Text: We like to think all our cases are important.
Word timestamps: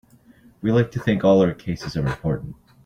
We 0.63 0.71
like 0.71 0.89
to 0.93 0.99
think 0.99 1.23
all 1.23 1.43
our 1.43 1.53
cases 1.53 1.95
are 1.95 2.03
important. 2.07 2.55